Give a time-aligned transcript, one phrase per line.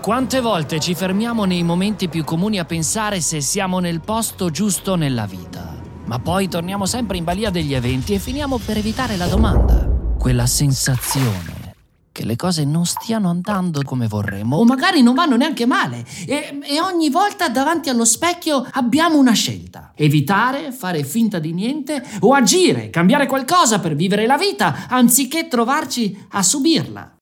[0.00, 4.94] Quante volte ci fermiamo nei momenti più comuni a pensare se siamo nel posto giusto
[4.94, 5.74] nella vita,
[6.06, 9.86] ma poi torniamo sempre in balia degli eventi e finiamo per evitare la domanda.
[10.18, 11.74] Quella sensazione
[12.12, 16.58] che le cose non stiano andando come vorremmo, o magari non vanno neanche male, e,
[16.62, 19.92] e, ogni volta davanti allo specchio abbiamo una scelta.
[19.94, 26.26] Evitare, fare finta di niente o agire, cambiare qualcosa per vivere la vita, anziché trovarci
[26.30, 27.18] a subirla.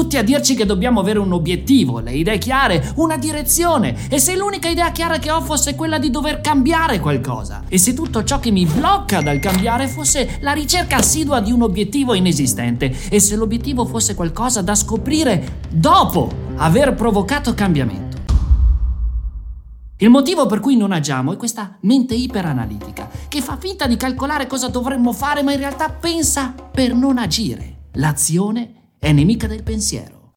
[0.00, 4.08] Tutti a dirci che dobbiamo avere un obiettivo, le idee chiare, una direzione.
[4.08, 7.64] E se l'unica idea chiara che ho fosse quella di dover cambiare qualcosa.
[7.68, 11.60] E se tutto ciò che mi blocca dal cambiare fosse la ricerca assidua di un
[11.60, 12.96] obiettivo inesistente.
[13.10, 18.16] E se l'obiettivo fosse qualcosa da scoprire dopo aver provocato cambiamento.
[19.98, 24.46] Il motivo per cui non agiamo è questa mente iperanalitica, che fa finta di calcolare
[24.46, 27.88] cosa dovremmo fare, ma in realtà pensa per non agire.
[27.94, 30.34] L'azione è nemica del pensiero.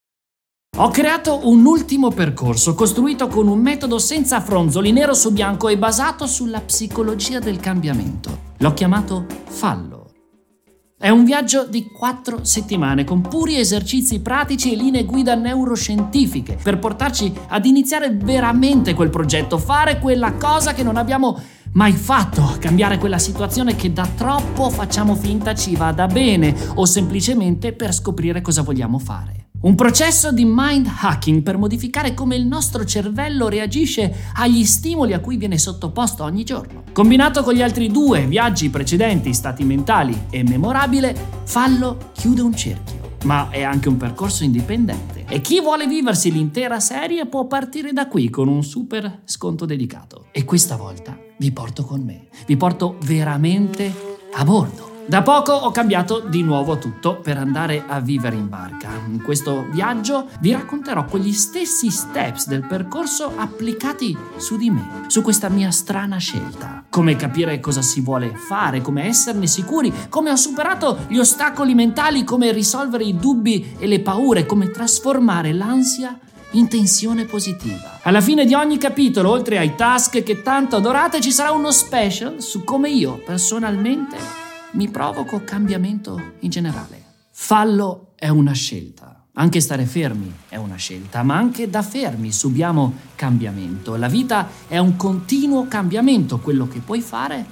[0.77, 5.77] Ho creato un ultimo percorso costruito con un metodo senza fronzoli, nero su bianco e
[5.77, 8.51] basato sulla psicologia del cambiamento.
[8.57, 10.09] L'ho chiamato Fallo.
[10.97, 16.79] È un viaggio di quattro settimane con puri esercizi pratici e linee guida neuroscientifiche per
[16.79, 21.37] portarci ad iniziare veramente quel progetto, fare quella cosa che non abbiamo
[21.73, 27.73] mai fatto, cambiare quella situazione che da troppo facciamo finta ci vada bene o semplicemente
[27.73, 29.43] per scoprire cosa vogliamo fare.
[29.63, 35.21] Un processo di mind hacking per modificare come il nostro cervello reagisce agli stimoli a
[35.21, 36.83] cui viene sottoposto ogni giorno.
[36.91, 41.15] Combinato con gli altri due viaggi precedenti, stati mentali e memorabile,
[41.45, 43.11] Fallo chiude un cerchio.
[43.23, 48.09] Ma è anche un percorso indipendente e chi vuole viversi l'intera serie può partire da
[48.09, 50.25] qui con un super sconto dedicato.
[50.33, 53.93] E questa volta vi porto con me, vi porto veramente
[54.33, 54.91] a bordo.
[55.05, 58.89] Da poco ho cambiato di nuovo tutto per andare a vivere in barca.
[59.09, 65.21] In questo viaggio vi racconterò quegli stessi steps del percorso applicati su di me, su
[65.21, 66.85] questa mia strana scelta.
[66.87, 72.23] Come capire cosa si vuole fare, come esserne sicuri, come ho superato gli ostacoli mentali,
[72.23, 76.17] come risolvere i dubbi e le paure, come trasformare l'ansia
[76.67, 77.99] tensione positiva.
[78.03, 82.41] Alla fine di ogni capitolo, oltre ai task che tanto adorate, ci sarà uno special
[82.41, 84.17] su come io personalmente
[84.73, 87.03] mi provoco cambiamento in generale.
[87.31, 89.27] Fallo è una scelta.
[89.35, 93.95] Anche stare fermi è una scelta, ma anche da fermi subiamo cambiamento.
[93.95, 97.43] La vita è un continuo cambiamento, quello che puoi fare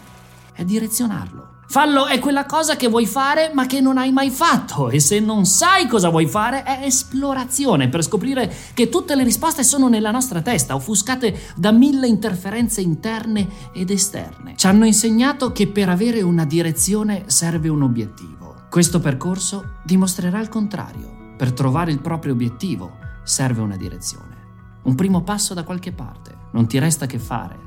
[0.54, 1.61] è direzionarlo.
[1.72, 5.22] Fallo è quella cosa che vuoi fare ma che non hai mai fatto e se
[5.22, 10.12] non sai cosa vuoi fare è esplorazione per scoprire che tutte le risposte sono nella
[10.12, 14.58] nostra testa, offuscate da mille interferenze interne ed esterne.
[14.58, 18.66] Ci hanno insegnato che per avere una direzione serve un obiettivo.
[18.70, 21.36] Questo percorso dimostrerà il contrario.
[21.38, 24.36] Per trovare il proprio obiettivo serve una direzione.
[24.84, 26.36] Un primo passo da qualche parte.
[26.52, 27.58] Non ti resta che fare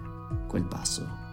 [0.47, 1.24] quel passo.